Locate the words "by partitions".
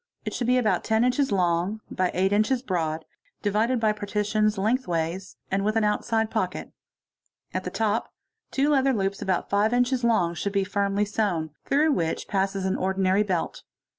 3.79-4.57